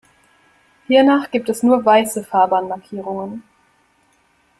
[0.87, 3.43] Hiernach gibt es nur weiße Fahrbahnmarkierungen.